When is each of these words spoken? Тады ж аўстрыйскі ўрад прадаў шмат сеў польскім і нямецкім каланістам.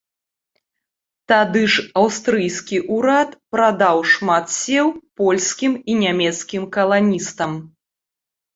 Тады 1.31 1.61
ж 1.73 1.85
аўстрыйскі 2.03 2.77
ўрад 2.95 3.29
прадаў 3.53 3.97
шмат 4.13 4.51
сеў 4.57 4.87
польскім 5.23 5.71
і 5.93 6.01
нямецкім 6.03 6.63
каланістам. 6.75 7.51